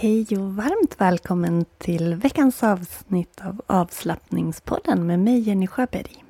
[0.00, 6.24] Hej och varmt välkommen till veckans avsnitt av avslappningspodden med mig Jenny Sjöberg.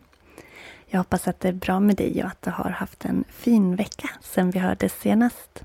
[0.87, 3.77] Jag hoppas att det är bra med dig och att du har haft en fin
[3.77, 5.65] vecka sedan vi hördes senast.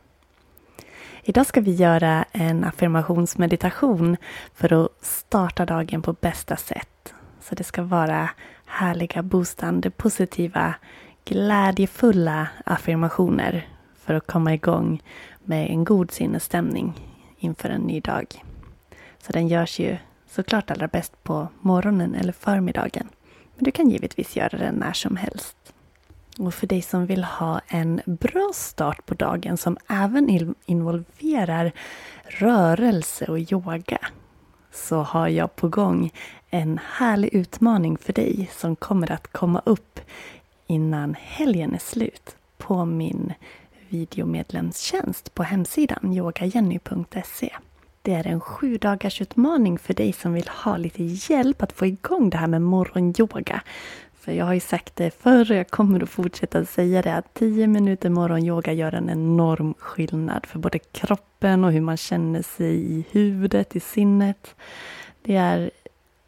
[1.23, 4.17] Idag ska vi göra en affirmationsmeditation
[4.53, 7.13] för att starta dagen på bästa sätt.
[7.41, 8.29] Så det ska vara
[8.65, 10.75] härliga, boostande, positiva,
[11.25, 13.67] glädjefulla affirmationer
[13.99, 15.03] för att komma igång
[15.43, 17.12] med en god sinnesstämning
[17.43, 18.43] inför en ny dag.
[19.17, 23.07] Så den görs ju såklart allra bäst på morgonen eller förmiddagen.
[23.55, 25.57] Men du kan givetvis göra den när som helst.
[26.37, 31.71] Och för dig som vill ha en bra start på dagen som även involverar
[32.23, 33.99] rörelse och yoga
[34.71, 36.11] så har jag på gång
[36.49, 39.99] en härlig utmaning för dig som kommer att komma upp
[40.67, 43.33] innan helgen är slut på min
[43.93, 47.49] videomedlemstjänst på hemsidan yogajenny.se.
[48.01, 51.85] Det är en sju dagars utmaning för dig som vill ha lite hjälp att få
[51.85, 53.61] igång det här med morgonyoga.
[54.13, 57.33] För jag har ju sagt det förr och jag kommer att fortsätta säga det att
[57.33, 62.75] 10 minuter morgonyoga gör en enorm skillnad för både kroppen och hur man känner sig
[62.75, 64.55] i huvudet, i sinnet.
[65.21, 65.71] Det är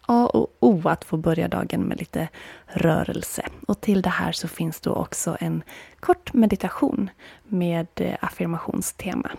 [0.06, 2.28] A och O att få börja dagen med lite
[2.66, 3.46] rörelse.
[3.68, 5.64] Och till det här så finns då också en
[6.00, 7.10] kort meditation
[7.44, 9.32] med eh, affirmationstema.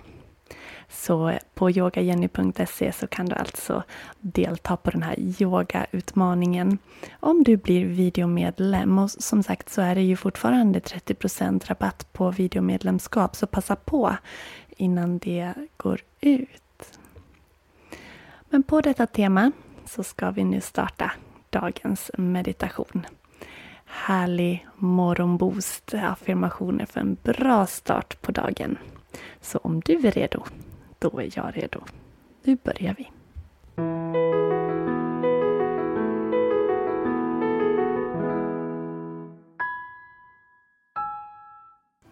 [0.89, 3.83] Så på yogajenny.se så kan du alltså
[4.19, 6.79] delta på den här yogautmaningen
[7.21, 8.99] om du blir videomedlem.
[8.99, 14.17] Och som sagt så är det ju fortfarande 30% rabatt på videomedlemskap så passa på
[14.77, 16.99] innan det går ut.
[18.51, 19.53] Men på detta tema
[19.87, 21.13] så ska vi nu starta
[21.51, 23.07] dagens meditation.
[23.85, 28.79] Härlig morgonboost, affirmationer för en bra start på dagen.
[29.41, 30.45] Så om du är redo,
[30.99, 31.81] då är jag redo.
[32.43, 33.11] Nu börjar vi.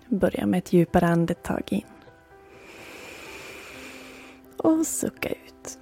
[0.08, 1.84] Börja med ett djupare andetag in.
[4.56, 5.78] Och sucka ut.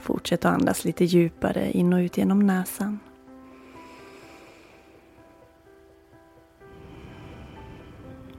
[0.00, 2.98] Fortsätt att andas lite djupare in och ut genom näsan.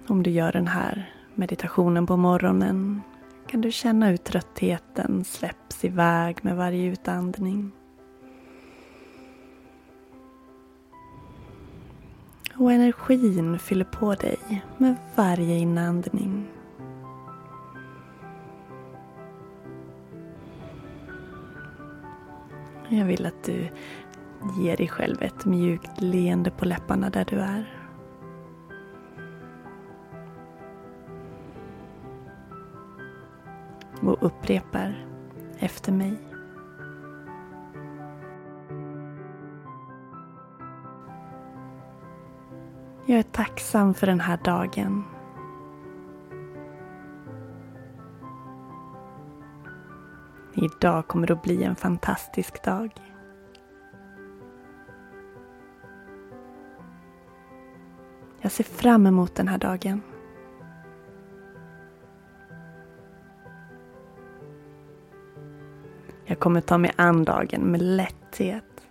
[0.08, 3.02] Om du gör den här meditationen på morgonen
[3.48, 7.72] kan du känna hur tröttheten släpps iväg med varje utandning.
[12.56, 16.48] Och energin fyller på dig med varje inandning.
[22.94, 23.70] Jag vill att du
[24.58, 27.66] ger dig själv ett mjukt leende på läpparna där du är.
[34.02, 35.06] Och upprepar
[35.60, 36.18] efter mig.
[43.06, 45.04] Jag är tacksam för den här dagen
[50.62, 52.92] Idag kommer det att bli en fantastisk dag.
[58.42, 60.02] Jag ser fram emot den här dagen.
[66.26, 68.88] Jag kommer ta mig an dagen med lätthet.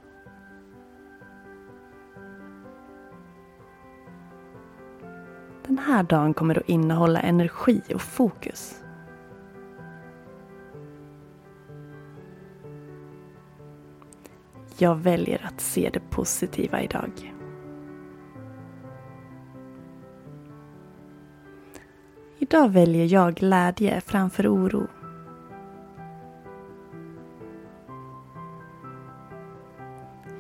[5.66, 8.82] Den här dagen kommer att innehålla energi och fokus.
[14.82, 17.34] Jag väljer att se det positiva idag.
[22.38, 24.86] Idag väljer jag glädje framför oro.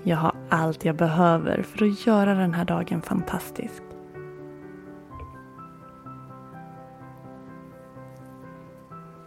[0.02, 3.82] Jag har allt jag behöver för att göra den här dagen fantastisk.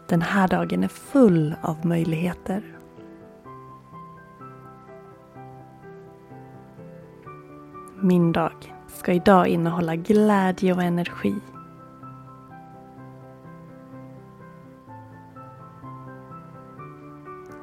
[0.08, 2.83] Den här dagen är full av möjligheter.
[8.06, 11.36] Min dag ska idag innehålla glädje och energi.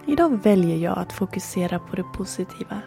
[0.06, 2.82] Idag väljer jag att fokusera på det positiva.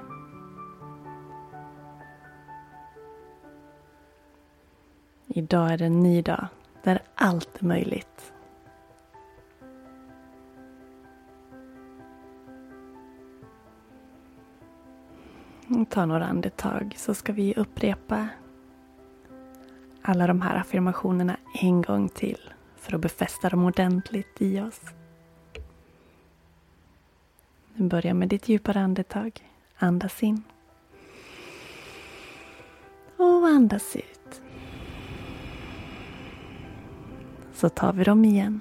[5.27, 6.47] Idag är det en ny dag
[6.83, 8.33] där allt är möjligt.
[15.89, 18.27] Ta några andetag så ska vi upprepa
[20.01, 24.81] alla de här affirmationerna en gång till för att befästa dem ordentligt i oss.
[27.74, 29.50] Nu börjar med ditt djupare andetag.
[29.77, 30.44] Andas in.
[33.18, 34.41] Och andas ut.
[37.53, 38.59] Så tar vi dem igen.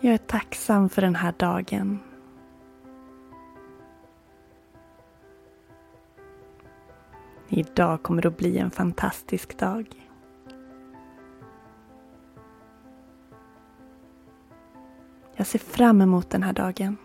[0.00, 1.98] Jag är tacksam för den här dagen.
[7.48, 9.86] Idag kommer det att bli en fantastisk dag.
[15.36, 16.96] Jag ser fram emot den här dagen.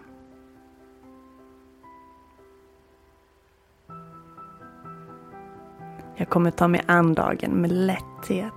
[6.15, 8.53] Jag kommer ta mig an dagen med lätthet.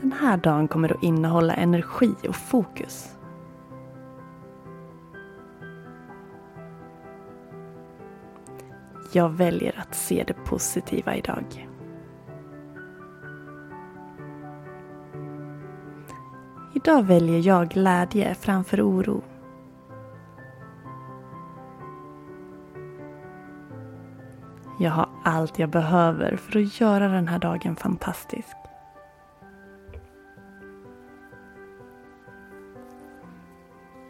[0.00, 3.16] Den här dagen kommer att innehålla energi och fokus.
[9.14, 11.68] Jag väljer att se det positiva idag.
[16.74, 19.22] Idag väljer jag glädje framför oro.
[24.80, 28.56] Jag har allt jag behöver för att göra den här dagen fantastisk.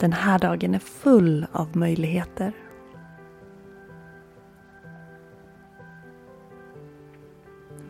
[0.01, 2.53] Den här dagen är full av möjligheter.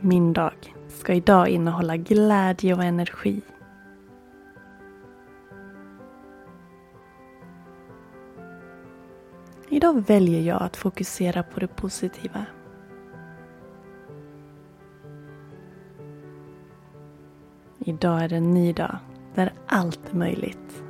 [0.05, 3.43] Min dag ska idag innehålla glädje och energi.
[9.69, 12.47] Idag väljer jag att fokusera på det positiva.
[17.79, 18.97] Idag är det en ny dag
[19.35, 20.83] där allt är möjligt.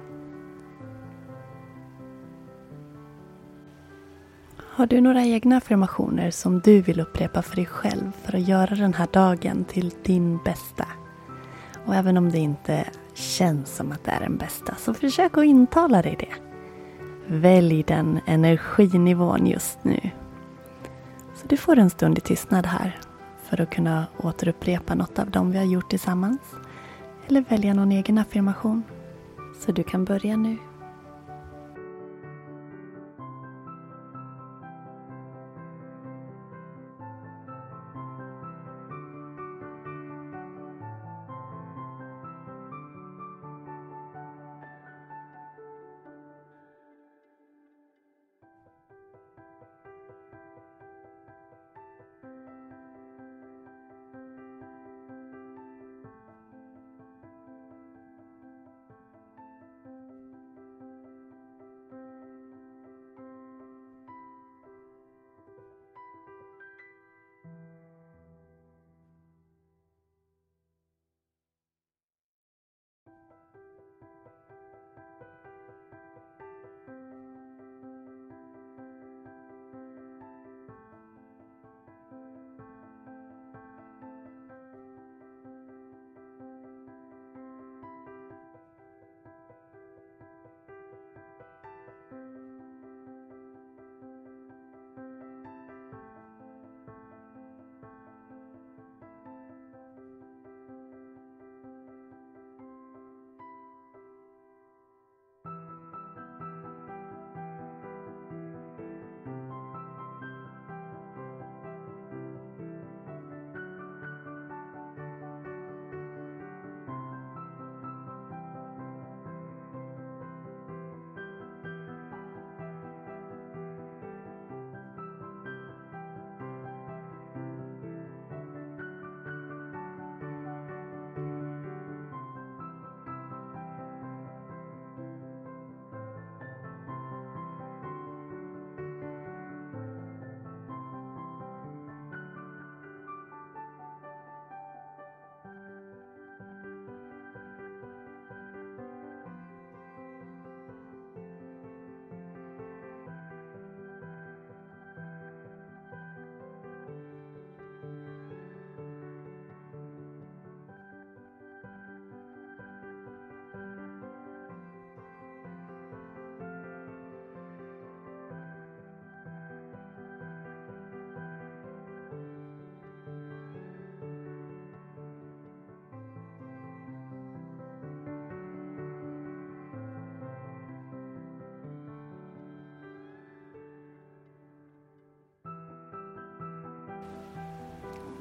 [4.75, 8.75] Har du några egna affirmationer som du vill upprepa för dig själv för att göra
[8.75, 10.87] den här dagen till din bästa?
[11.87, 15.45] Och även om det inte känns som att det är den bästa, så försök att
[15.45, 16.35] intala dig det.
[17.27, 20.11] Välj den energinivån just nu.
[21.35, 22.99] Så du får en stund i tystnad här
[23.43, 26.41] för att kunna återupprepa något av dem vi har gjort tillsammans.
[27.27, 28.83] Eller välja någon egen affirmation.
[29.61, 30.57] Så du kan börja nu.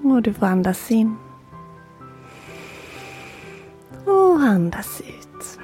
[0.03, 1.15] Och du får andas in.
[4.05, 5.59] Och andas ut.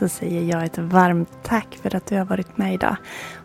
[0.00, 2.96] Så säger jag ett varmt tack för att du har varit med idag.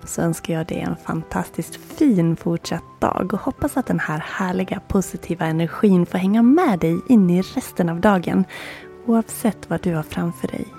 [0.02, 4.20] Och så önskar jag dig en fantastiskt fin fortsatt dag och hoppas att den här
[4.26, 8.46] härliga positiva energin får hänga med dig in i resten av dagen.
[9.06, 10.75] Oavsett vad du har framför dig.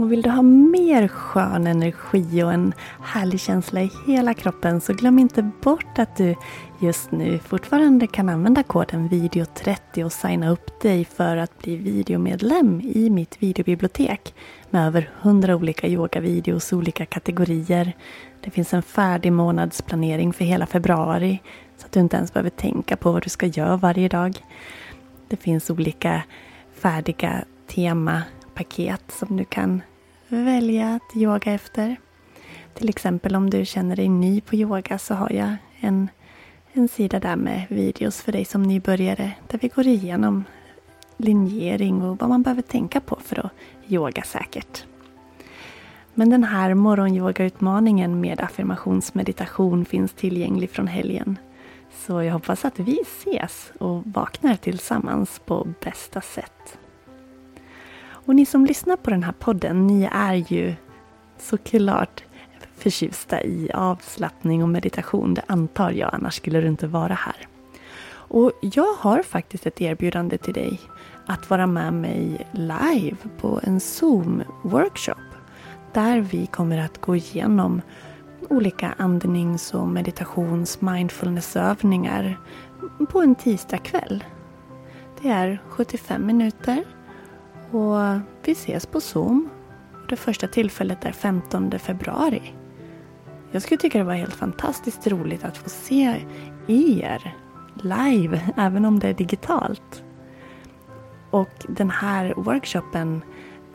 [0.00, 4.92] Och vill du ha mer skön energi och en härlig känsla i hela kroppen så
[4.92, 6.34] glöm inte bort att du
[6.78, 12.80] just nu fortfarande kan använda koden video30 och signa upp dig för att bli videomedlem
[12.80, 14.34] i mitt videobibliotek
[14.70, 17.92] med över 100 olika yogavideos, olika kategorier.
[18.40, 21.42] Det finns en färdig månadsplanering för hela februari
[21.76, 24.46] så att du inte ens behöver tänka på vad du ska göra varje dag.
[25.28, 26.22] Det finns olika
[26.74, 29.82] färdiga temapaket som du kan
[30.36, 31.96] välja att yoga efter.
[32.74, 36.08] Till exempel om du känner dig ny på yoga så har jag en,
[36.72, 40.44] en sida där med videos för dig som nybörjare där vi går igenom
[41.16, 43.52] linjering och vad man behöver tänka på för att
[43.88, 44.84] yoga säkert.
[46.14, 51.38] Men den här morgonyogautmaningen med affirmationsmeditation finns tillgänglig från helgen.
[52.06, 56.78] Så jag hoppas att vi ses och vaknar tillsammans på bästa sätt.
[58.30, 60.74] Och ni som lyssnar på den här podden, ni är ju
[61.38, 62.24] såklart
[62.76, 65.34] förtjusta i avslappning och meditation.
[65.34, 67.48] Det antar jag, annars skulle du inte vara här.
[68.12, 70.80] Och jag har faktiskt ett erbjudande till dig
[71.26, 75.20] att vara med mig live på en Zoom-workshop.
[75.92, 77.82] Där vi kommer att gå igenom
[78.48, 82.40] olika andnings och meditations mindfulnessövningar
[83.08, 84.24] på en tisdagkväll.
[85.22, 86.84] Det är 75 minuter
[87.70, 89.48] och vi ses på Zoom.
[90.08, 92.54] Det första tillfället är 15 februari.
[93.50, 96.16] Jag skulle tycka det var helt fantastiskt roligt att få se
[96.66, 97.34] er
[97.82, 100.04] live, även om det är digitalt.
[101.30, 103.22] Och den här workshopen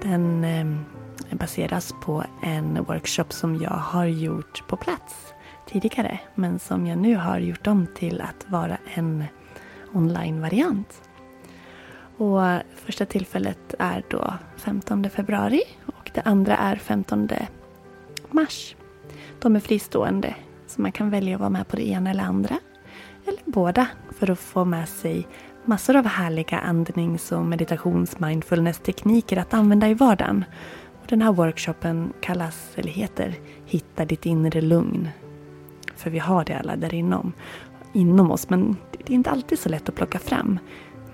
[0.02, 5.34] den eh, baseras på en workshop som jag har gjort på plats
[5.68, 9.24] tidigare men som jag nu har gjort om till att vara en
[9.94, 11.05] online-variant.
[12.18, 12.42] Och
[12.76, 17.30] första tillfället är då 15 februari och det andra är 15
[18.32, 18.76] mars.
[19.40, 20.36] De är fristående
[20.68, 22.60] så man kan välja att vara med på det ena eller andra.
[23.26, 25.28] Eller båda för att få med sig
[25.66, 30.46] massor av härliga andnings och meditations mindfulness tekniker att använda i vardagen.
[31.02, 35.10] Och den här workshopen kallas, eller heter, Hitta ditt inre lugn.
[35.96, 37.34] För vi har det alla där inom,
[37.94, 40.60] inom oss men det är inte alltid så lätt att plocka fram.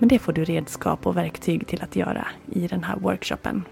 [0.02, 3.64] Men det får du redskap och verktyg till att göra i den här workshopen.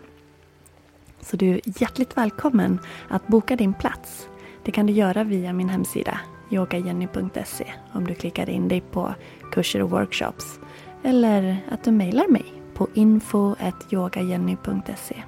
[1.20, 4.28] Så du är hjärtligt välkommen att boka din plats.
[4.64, 6.20] Det kan du göra via min hemsida
[6.50, 9.14] yogajenny.se om du klickar in dig på
[9.52, 10.60] kurser och workshops.
[11.02, 15.22] Eller att du mejlar mig på info.yogajenny.se.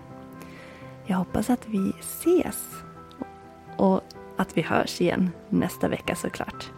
[1.06, 2.68] Jag hoppas att vi ses
[3.76, 4.00] och
[4.36, 6.70] att vi hörs igen nästa vecka såklart.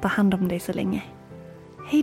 [0.00, 1.02] Ta hand om dig så länge.
[1.90, 2.02] Hej